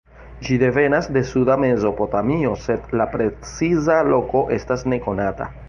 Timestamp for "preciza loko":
3.13-4.43